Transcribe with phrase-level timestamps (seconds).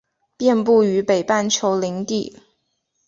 [0.35, 2.35] 遍布于北半球林地。